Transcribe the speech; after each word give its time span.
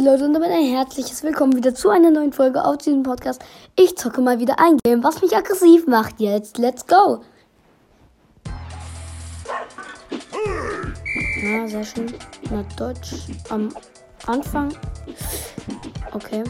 geht 0.00 0.06
Leute 0.06 0.24
und 0.24 0.32
damit 0.32 0.50
ein 0.50 0.64
herzliches 0.64 1.22
Willkommen 1.22 1.54
wieder 1.54 1.74
zu 1.74 1.90
einer 1.90 2.10
neuen 2.10 2.32
Folge 2.32 2.64
auf 2.64 2.78
diesem 2.78 3.02
Podcast. 3.02 3.42
Ich 3.76 3.96
zocke 3.98 4.22
mal 4.22 4.38
wieder 4.38 4.58
ein 4.58 4.78
Game, 4.82 5.04
was 5.04 5.20
mich 5.20 5.36
aggressiv 5.36 5.86
macht. 5.86 6.18
Jetzt, 6.20 6.56
let's 6.56 6.86
go! 6.86 7.22
Ja, 11.42 11.68
sehr 11.68 11.84
schön. 11.84 12.14
Na, 12.50 12.64
Deutsch 12.78 13.26
am 13.50 13.68
Anfang. 14.26 14.72
Okay. 16.12 16.44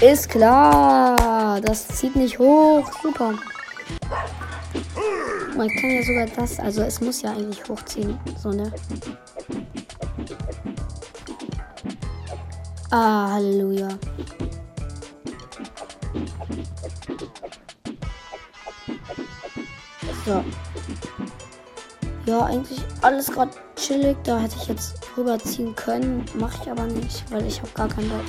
Ist 0.00 0.30
klar. 0.30 1.60
Das 1.60 1.88
zieht 1.88 2.16
nicht 2.16 2.38
hoch. 2.38 2.90
Super. 3.02 3.34
Man 5.56 5.68
kann 5.68 5.90
ja 5.90 6.02
sogar 6.02 6.26
das, 6.26 6.58
also 6.58 6.82
es 6.82 7.00
muss 7.00 7.22
ja 7.22 7.30
eigentlich 7.30 7.62
hochziehen, 7.68 8.18
so 8.42 8.50
ne? 8.50 8.72
Ah, 12.96 13.28
Halleluja. 13.32 13.88
So. 20.24 20.44
Ja, 22.24 22.44
eigentlich 22.44 22.78
alles 23.02 23.32
gerade 23.32 23.50
chillig. 23.74 24.16
Da 24.22 24.38
hätte 24.38 24.54
ich 24.62 24.68
jetzt 24.68 25.00
rüberziehen 25.16 25.74
können. 25.74 26.24
Mache 26.34 26.56
ich 26.62 26.70
aber 26.70 26.84
nicht, 26.84 27.24
weil 27.32 27.44
ich 27.46 27.60
habe 27.60 27.72
gar 27.74 27.88
keinen 27.88 28.10
Bock. 28.10 28.20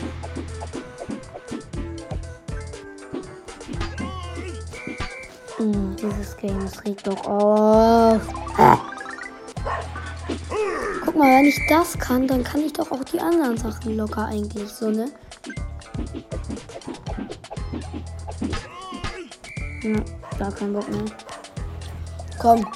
Hm, 5.57 5.95
dieses 5.95 6.38
Game, 6.38 6.59
das 6.59 6.83
regt 6.83 7.05
doch 7.05 7.23
auf. 7.27 8.94
Guck 11.16 11.23
mal, 11.23 11.38
wenn 11.39 11.45
ich 11.45 11.61
das 11.69 11.97
kann, 11.97 12.27
dann 12.27 12.44
kann 12.44 12.59
ich 12.59 12.73
doch 12.73 12.91
auch 12.91 13.02
die 13.05 13.21
anderen 13.21 13.55
Sachen 13.55 13.95
locker 13.95 14.25
eigentlich, 14.25 14.67
so, 14.67 14.89
ne? 14.89 15.09
Ja, 19.81 19.95
gar 20.38 20.52
kein 20.52 20.73
Bock 20.73 20.89
mehr. 20.89 21.05
Komm, 22.38 22.67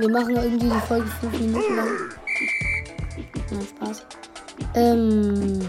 wir 0.00 0.08
machen 0.08 0.34
irgendwie 0.34 0.70
die 0.70 0.80
Folge 0.88 1.06
5 1.06 1.38
Minuten 1.38 1.76
lang. 1.76 1.88
Nein, 3.52 3.68
Spaß. 3.76 4.06
Ähm. 4.74 5.60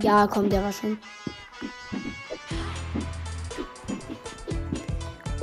Ja, 0.00 0.26
komm, 0.26 0.48
der 0.48 0.64
war 0.64 0.72
schon. 0.72 0.96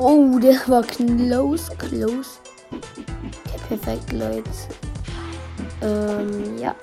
Oh, 0.04 0.40
der 0.40 0.56
war 0.68 0.82
close, 0.82 1.72
close. 1.78 2.40
Okay, 2.72 3.78
perfekt, 3.78 4.12
Leute. 4.12 4.50
Ähm, 5.84 6.58
ja. 6.58 6.76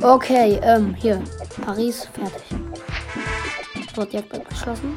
Okay, 0.00 0.58
ähm, 0.62 0.94
hier. 0.94 1.22
Paris, 1.62 2.08
fertig. 2.14 2.58
Dort 3.94 4.14
Jagd 4.14 4.34
abgeschlossen. 4.34 4.96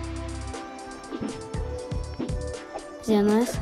Sehr 3.01 3.23
nice. 3.23 3.59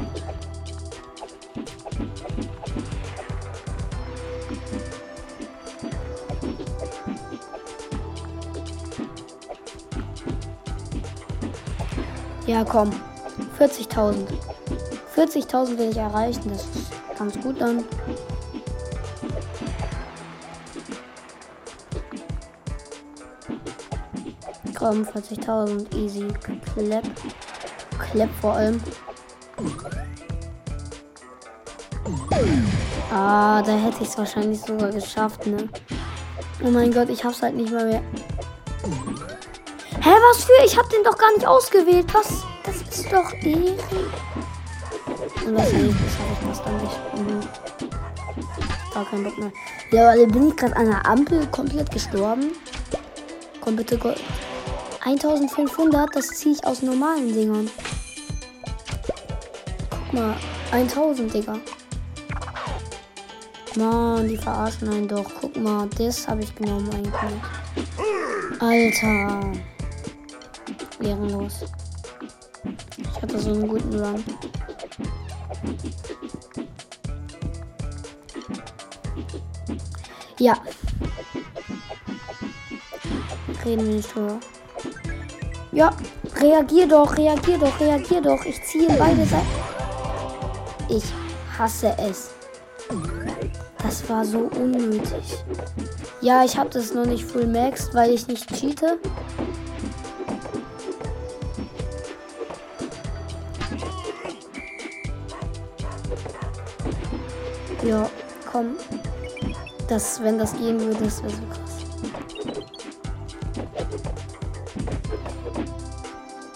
Ja, 12.48 12.64
komm. 12.64 12.92
40.000. 13.60 14.28
40.000 15.16 15.78
will 15.78 15.90
ich 15.90 15.98
erreichen. 15.98 16.50
Das 16.50 16.62
ist 16.64 16.92
ganz 17.18 17.40
gut 17.42 17.60
dann. 17.60 17.84
Komm, 24.78 25.04
40.000. 25.04 25.96
Easy. 25.96 26.28
Klepp. 26.74 27.06
Klepp 27.98 28.30
vor 28.42 28.54
allem. 28.54 28.82
Ah, 33.12 33.62
da 33.64 33.72
hätte 33.72 34.04
ich 34.04 34.10
es 34.10 34.18
wahrscheinlich 34.18 34.60
sogar 34.60 34.92
geschafft, 34.92 35.48
ne? 35.48 35.70
Oh 36.64 36.70
mein 36.70 36.92
Gott, 36.92 37.10
ich 37.10 37.24
hab's 37.24 37.42
halt 37.42 37.56
nicht 37.56 37.72
mal 37.74 37.86
mehr. 37.86 38.02
Hä, 40.06 40.12
was 40.12 40.44
für? 40.44 40.64
Ich 40.64 40.78
hab 40.78 40.88
den 40.92 41.04
doch 41.04 41.18
gar 41.18 41.34
nicht 41.34 41.48
ausgewählt. 41.48 42.06
Was? 42.14 42.44
Das 42.64 42.76
ist 42.76 43.12
doch 43.12 43.34
Ehren. 43.42 43.76
Und 45.48 45.58
schaffe 45.58 45.76
ich 45.82 46.48
das 46.48 46.64
dann 46.64 46.78
nicht. 46.78 47.00
Mhm. 47.16 47.42
Gar 48.94 49.06
kein 49.06 49.24
Bock 49.24 49.38
mehr. 49.40 49.52
Ja, 49.90 50.06
weil 50.10 50.28
bin 50.28 50.50
ich 50.50 50.56
gerade 50.56 50.76
an 50.76 50.86
der 50.86 51.04
Ampel 51.08 51.48
komplett 51.48 51.90
gestorben. 51.90 52.52
Komm 53.62 53.78
bitte, 53.78 53.98
Gold. 53.98 54.22
1500, 55.04 56.16
das 56.16 56.28
ziehe 56.28 56.54
ich 56.54 56.64
aus 56.64 56.84
normalen 56.84 57.34
Dingern. 57.34 57.72
Guck 59.90 60.14
mal, 60.14 60.36
1000, 60.72 61.34
Digga. 61.34 61.58
Mann, 63.76 64.28
die 64.28 64.38
verarschen 64.38 64.88
einen 64.88 65.08
doch. 65.08 65.26
Guck 65.42 65.58
mal, 65.58 65.90
das 65.98 66.28
habe 66.28 66.44
ich 66.44 66.54
genommen 66.54 66.92
eigentlich. 66.94 67.42
Alter. 68.62 69.75
Ehrenlos. 71.06 71.66
Ich 72.98 73.22
hatte 73.22 73.40
so 73.40 73.52
einen 73.52 73.68
guten 73.68 74.00
Run. 74.00 74.24
Ja. 80.40 80.58
Reden 83.64 83.96
nicht 83.96 84.14
drüber. 84.14 84.40
Ja, 85.72 85.92
reagier 86.42 86.88
doch, 86.88 87.18
reagier 87.18 87.58
doch, 87.58 87.80
reagier 87.80 88.22
doch. 88.22 88.44
Ich 88.46 88.64
ziehe 88.64 88.88
beide 88.98 89.26
Seiten. 89.26 89.46
Ich 90.90 91.04
hasse 91.58 91.96
es. 91.98 92.32
Das 93.78 94.08
war 94.10 94.26
so 94.26 94.50
unnötig. 94.60 95.44
Ja, 96.22 96.44
ich 96.44 96.58
habe 96.58 96.70
das 96.70 96.94
noch 96.94 97.06
nicht 97.06 97.24
full 97.26 97.48
maxed, 97.48 97.94
weil 97.94 98.12
ich 98.12 98.28
nicht 98.28 98.48
cheate. 98.54 99.00
Ja, 107.86 108.10
komm. 108.52 108.78
Das, 109.88 110.20
wenn 110.24 110.40
das 110.40 110.58
gehen 110.58 110.80
würde, 110.80 111.04
das 111.04 111.22
wäre 111.22 111.34
so 111.34 111.42
krass. 111.52 111.76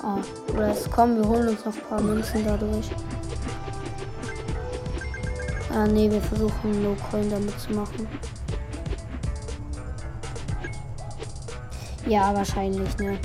Ah, 0.02 0.18
oder 0.52 0.72
es 0.72 0.90
kommen, 0.90 1.18
wir 1.18 1.30
holen 1.30 1.50
uns 1.50 1.64
noch 1.64 1.76
ein 1.76 1.82
paar 1.88 2.02
Münzen 2.02 2.44
dadurch. 2.44 2.90
Ah, 5.72 5.86
nee, 5.86 6.10
wir 6.10 6.22
versuchen 6.22 6.82
No 6.82 6.96
Coin 7.12 7.30
damit 7.30 7.60
zu 7.60 7.74
machen. 7.74 8.08
Ja, 12.08 12.34
wahrscheinlich, 12.34 12.98
ne? 12.98 13.20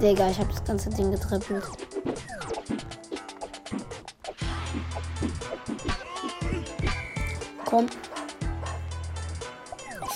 Digga, 0.00 0.28
ich 0.28 0.38
habe 0.40 0.48
das 0.50 0.64
ganze 0.64 0.90
Ding 0.90 1.12
getrippelt. 1.12 1.62
Komm. 7.72 7.86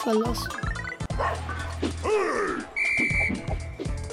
Verlass. 0.02 0.46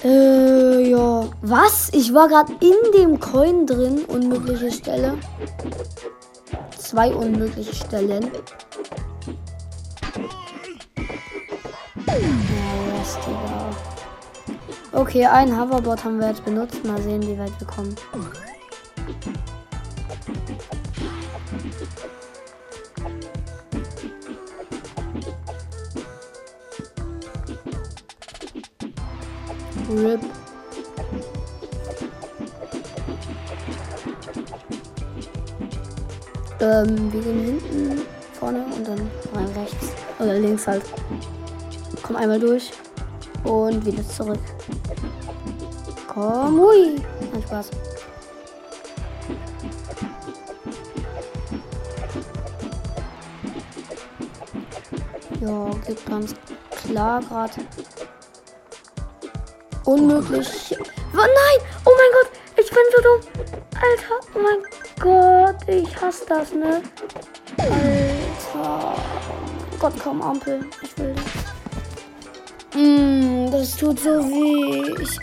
Äh, 0.01 0.89
ja. 0.89 1.29
Was? 1.41 1.89
Ich 1.91 2.13
war 2.13 2.29
gerade 2.29 2.53
in 2.61 2.91
dem 2.93 3.19
Coin 3.19 3.67
drin. 3.67 4.05
Unmögliche 4.05 4.71
Stelle. 4.71 5.17
Zwei 6.77 7.13
unmögliche 7.13 7.75
Stellen. 7.75 8.31
Okay, 14.93 15.25
ein 15.25 15.51
Hoverboard 15.59 16.05
haben 16.05 16.21
wir 16.21 16.29
jetzt 16.29 16.45
benutzt. 16.45 16.85
Mal 16.85 17.01
sehen, 17.01 17.21
wie 17.23 17.37
weit 17.37 17.51
wir 17.59 17.67
kommen. 17.67 17.93
RIP. 29.97 30.21
Ähm, 36.59 37.11
wir 37.11 37.21
gehen 37.21 37.43
hinten, 37.43 38.01
vorne 38.39 38.65
und 38.65 38.87
dann 38.87 39.11
rein 39.33 39.47
rechts. 39.55 39.91
Oder 40.19 40.39
links 40.39 40.65
halt. 40.67 40.83
Komm 42.01 42.15
einmal 42.15 42.39
durch. 42.39 42.71
Und 43.43 43.85
wieder 43.85 44.07
zurück. 44.07 44.39
Komm, 46.07 46.59
hui. 46.59 47.01
Nein, 47.31 47.43
Spaß. 47.43 47.69
Ja, 55.41 55.69
geht 55.85 56.05
ganz 56.05 56.33
klar 56.71 57.21
gerade. 57.21 57.53
Unmöglich. 59.85 60.75
Oh 61.13 61.17
nein! 61.17 61.59
Oh 61.85 61.91
mein 61.97 62.11
Gott! 62.13 62.31
Ich 62.55 62.69
bin 62.69 62.83
so 62.95 63.01
dumm! 63.01 63.21
Alter! 63.75 64.19
Oh 64.33 64.39
mein 64.39 64.61
Gott! 64.99 65.67
Ich 65.67 66.01
hasse 66.01 66.25
das, 66.27 66.53
ne? 66.53 66.81
Alter! 67.57 68.95
Oh 68.95 69.77
Gott, 69.79 69.93
komm, 70.01 70.21
Ampel. 70.21 70.65
Ich 70.81 70.97
will 70.97 71.13
das. 71.13 71.25
Mm, 72.75 73.51
das 73.51 73.75
tut 73.75 73.99
so 73.99 74.23
weh. 74.29 75.01
Ich. 75.01 75.19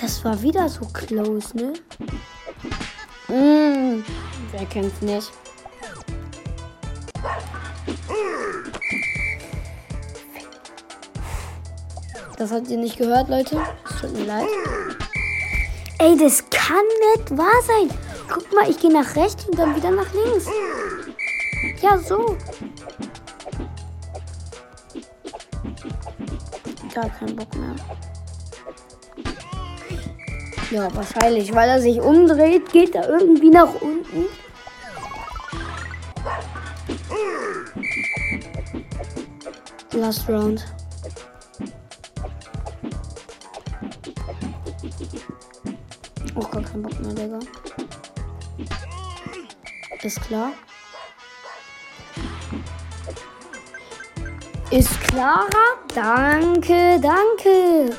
Das 0.00 0.24
war 0.24 0.40
wieder 0.42 0.68
so 0.68 0.86
close, 0.86 1.56
ne? 1.56 1.72
Mm, 3.28 4.04
wer 4.52 4.66
kennt's 4.70 5.00
nicht? 5.02 5.32
Das 12.38 12.52
habt 12.52 12.68
ihr 12.68 12.76
nicht 12.76 12.98
gehört, 12.98 13.28
Leute. 13.28 13.60
Es 13.88 14.00
tut 14.00 14.12
mir 14.12 14.26
leid. 14.26 14.46
Ey, 15.98 16.16
das 16.16 16.44
kann 16.50 16.84
nicht 17.14 17.36
wahr 17.36 17.62
sein. 17.66 17.88
Guck 18.28 18.52
mal, 18.52 18.68
ich 18.68 18.78
gehe 18.78 18.92
nach 18.92 19.16
rechts 19.16 19.46
und 19.46 19.58
dann 19.58 19.74
wieder 19.74 19.90
nach 19.90 20.12
links. 20.12 20.46
Ja, 21.80 21.98
so. 21.98 22.36
Gar 26.94 27.08
keinen 27.10 27.36
Bock 27.36 27.54
mehr. 27.56 27.74
Ja, 30.76 30.94
wahrscheinlich, 30.94 31.54
weil 31.54 31.70
er 31.70 31.80
sich 31.80 31.98
umdreht, 32.02 32.70
geht 32.70 32.94
er 32.94 33.08
irgendwie 33.08 33.48
nach 33.48 33.80
unten. 33.80 34.26
Last 39.92 40.28
round. 40.28 40.66
Auch 46.34 46.50
gar 46.50 46.62
keinen 46.62 46.82
Bock 46.82 47.00
mehr, 47.00 47.14
Digga. 47.14 47.38
Ist 50.02 50.20
klar. 50.20 50.52
Ist 54.70 55.00
klarer? 55.00 55.78
Danke, 55.94 57.00
danke. 57.00 57.96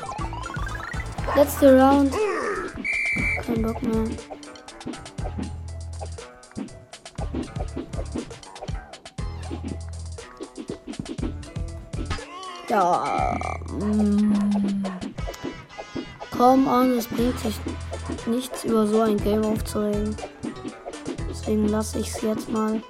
Letzte 1.34 1.76
Round. 1.76 2.14
Kein 3.40 3.62
Bock 3.62 3.82
mehr. 3.82 4.04
Ja. 12.68 13.38
Mm. 13.70 14.82
Komm 16.36 16.68
an, 16.68 16.98
es 16.98 17.06
bringt 17.06 17.38
sich 17.40 17.58
nichts 18.26 18.64
über 18.64 18.86
so 18.86 19.00
ein 19.00 19.16
Game 19.16 19.44
aufzuregen. 19.44 20.14
Deswegen 21.28 21.68
lasse 21.68 22.00
ich 22.00 22.08
es 22.08 22.20
jetzt 22.20 22.48
mal. 22.50 22.82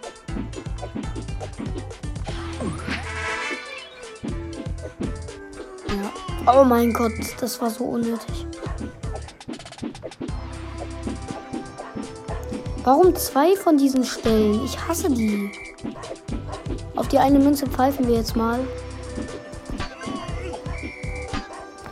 Ja. 5.89 6.53
Oh 6.61 6.65
mein 6.65 6.93
Gott, 6.93 7.13
das 7.41 7.61
war 7.61 7.71
so 7.71 7.85
unnötig. 7.85 8.48
Warum 12.89 13.15
zwei 13.17 13.55
von 13.55 13.77
diesen 13.77 14.03
Stellen? 14.03 14.65
Ich 14.65 14.89
hasse 14.89 15.11
die. 15.11 15.51
Auf 16.97 17.07
die 17.09 17.19
eine 17.19 17.39
Münze 17.39 17.67
pfeifen 17.67 18.09
wir 18.09 18.15
jetzt 18.15 18.35
mal. 18.35 18.61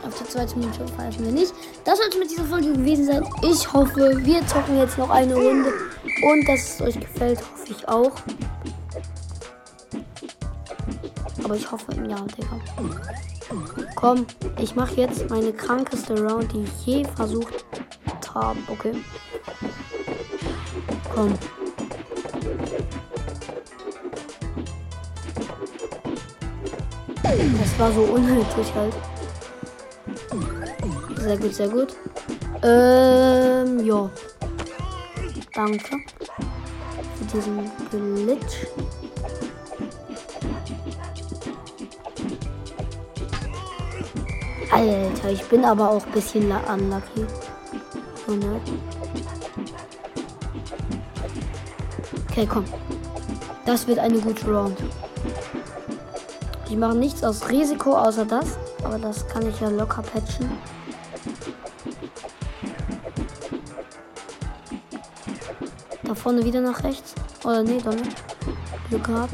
Auf 0.03 0.17
die 0.19 0.27
zweite 0.27 0.57
Münze 0.57 0.87
pfeifen 0.87 1.23
wir 1.23 1.31
nicht. 1.31 1.53
Das 1.85 1.99
soll 1.99 2.07
es 2.09 2.17
mit 2.17 2.31
dieser 2.31 2.45
Folge 2.45 2.73
gewesen 2.73 3.05
sein. 3.05 3.23
Ich 3.43 3.71
hoffe, 3.71 4.17
wir 4.25 4.47
zocken 4.47 4.79
jetzt 4.79 4.97
noch 4.97 5.11
eine 5.11 5.35
Runde. 5.35 5.71
Und 6.23 6.47
dass 6.47 6.61
es 6.73 6.81
euch 6.81 6.99
gefällt, 6.99 7.41
hoffe 7.41 7.67
ich 7.69 7.87
auch. 7.87 8.13
Aber 11.43 11.55
ich 11.55 11.71
hoffe, 11.71 11.93
ja, 12.09 12.25
Digga. 12.35 12.59
Komm, 13.95 14.25
ich 14.59 14.75
mache 14.75 14.95
jetzt 14.95 15.29
meine 15.29 15.53
krankeste 15.53 16.19
Round, 16.27 16.51
die 16.53 16.63
ich 16.63 16.85
je 16.87 17.05
versucht 17.05 17.65
habe. 18.33 18.57
Okay. 18.67 18.93
Komm. 21.17 21.33
Das 27.23 27.79
war 27.79 27.91
so 27.91 28.01
unnötig 28.01 28.73
halt. 28.75 28.93
Sehr 31.17 31.37
gut, 31.37 31.55
sehr 31.55 31.69
gut. 31.69 31.95
Ähm, 32.61 33.83
ja. 33.83 34.07
Danke 35.55 35.97
für 37.15 37.25
diesen 37.33 37.71
Glitch. 37.89 38.67
Alter, 44.69 45.31
ich 45.31 45.43
bin 45.45 45.65
aber 45.65 45.89
auch 45.89 46.05
ein 46.05 46.11
bisschen 46.11 46.51
unlucky. 46.51 47.25
100. 48.27 48.61
Okay, 52.37 52.45
komm. 52.45 52.65
Das 53.65 53.87
wird 53.87 53.97
eine 53.97 54.19
gute 54.19 54.45
Round. 54.45 54.77
Ich 56.69 56.77
mache 56.77 56.95
nichts 56.95 57.23
aus 57.23 57.49
Risiko 57.49 57.97
außer 57.97 58.25
das. 58.25 58.59
Aber 58.83 58.99
das 58.99 59.27
kann 59.27 59.49
ich 59.49 59.59
ja 59.59 59.69
locker 59.69 60.03
patchen. 60.03 60.47
Da 66.03 66.13
vorne 66.13 66.45
wieder 66.45 66.61
nach 66.61 66.83
rechts. 66.83 67.15
Oder 67.43 67.63
nee, 67.63 67.81
doch 67.83 67.95
nicht. 67.95 68.15
Glück 68.89 69.05
gehabt. 69.05 69.33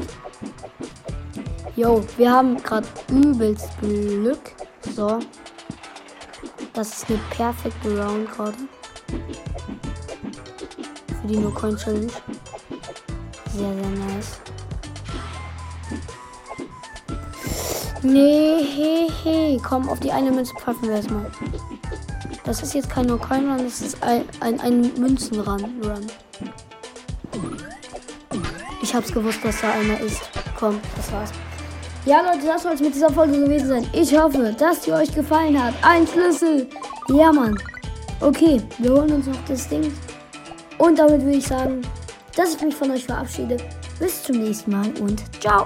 Jo, 1.76 2.02
wir 2.16 2.32
haben 2.32 2.56
gerade 2.62 2.88
übelst 3.10 3.68
Glück. 3.80 4.52
So. 4.96 5.18
Das 6.72 6.88
ist 6.88 7.10
eine 7.10 7.18
perfekte 7.28 8.02
Round 8.02 8.32
gerade. 8.32 8.56
Für 11.20 11.26
die 11.28 11.36
No 11.36 11.50
Coin 11.50 11.76
Challenge. 11.76 12.10
Sehr, 13.56 13.72
sehr 13.72 13.90
nice. 13.90 14.40
Nee, 18.02 18.64
he, 18.64 19.08
he. 19.22 19.60
Komm, 19.62 19.88
auf 19.88 20.00
die 20.00 20.10
eine 20.10 20.32
Münze 20.32 20.52
pfeifen 20.54 20.88
wir 20.88 20.96
erstmal. 20.96 21.30
Das 22.44 22.62
ist 22.62 22.74
jetzt 22.74 22.90
kein 22.90 23.06
No 23.06 23.16
Coin 23.16 23.48
Run, 23.48 23.64
das 23.64 23.80
ist 23.80 24.02
ein, 24.02 24.24
ein, 24.40 24.60
ein 24.60 24.92
Münzenrun. 24.98 25.64
Run. 25.82 26.06
Ich 28.82 28.92
hab's 28.92 29.12
gewusst, 29.12 29.38
dass 29.44 29.60
da 29.60 29.70
einer 29.70 30.00
ist. 30.00 30.20
Komm, 30.58 30.80
das 30.96 31.12
war's. 31.12 31.30
Ja, 32.06 32.22
Leute, 32.22 32.46
das 32.46 32.64
soll 32.64 32.72
es 32.72 32.80
mit 32.80 32.94
dieser 32.94 33.10
Folge 33.10 33.38
gewesen 33.38 33.68
sein. 33.68 33.86
Ich 33.92 34.18
hoffe, 34.18 34.54
dass 34.58 34.80
die 34.80 34.92
euch 34.92 35.14
gefallen 35.14 35.62
hat. 35.62 35.74
Ein 35.82 36.06
Schlüssel. 36.06 36.68
Ja, 37.08 37.32
Mann. 37.32 37.56
Okay, 38.20 38.60
wir 38.78 38.92
holen 38.92 39.12
uns 39.12 39.26
noch 39.26 39.44
das 39.46 39.68
Ding. 39.68 39.92
Und 40.76 40.98
damit 40.98 41.22
würde 41.22 41.38
ich 41.38 41.46
sagen, 41.46 41.82
dass 42.36 42.54
ich 42.54 42.60
mich 42.60 42.74
von 42.74 42.90
euch 42.90 43.04
verabschiede. 43.04 43.56
Bis 43.98 44.22
zum 44.22 44.36
nächsten 44.38 44.70
Mal 44.72 44.90
und 45.00 45.22
ciao. 45.40 45.62